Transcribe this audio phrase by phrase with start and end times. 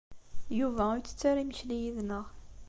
[0.59, 2.25] Yuba ur yettett ara imekli yid-neɣ.